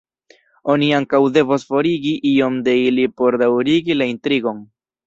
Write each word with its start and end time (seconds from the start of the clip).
Oni 0.75 0.87
ankaŭ 0.99 1.19
devos 1.35 1.67
forigi 1.73 2.15
iom 2.33 2.59
de 2.69 2.77
ili 2.89 3.07
por 3.21 3.41
daŭrigi 3.45 4.01
la 4.03 4.15
intrigon. 4.17 4.69